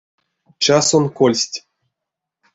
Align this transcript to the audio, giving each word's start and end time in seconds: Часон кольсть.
Часон 0.63 1.05
кольсть. 1.17 1.55